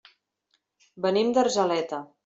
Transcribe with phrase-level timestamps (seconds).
[1.07, 2.05] Venim d'Argeleta.